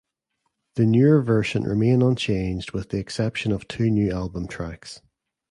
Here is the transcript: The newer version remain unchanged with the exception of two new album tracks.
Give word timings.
The 0.77 0.87
newer 0.87 1.21
version 1.21 1.61
remain 1.63 2.01
unchanged 2.01 2.71
with 2.71 2.89
the 2.89 2.97
exception 2.97 3.51
of 3.51 3.67
two 3.67 3.91
new 3.91 4.09
album 4.11 4.47
tracks. 4.47 4.99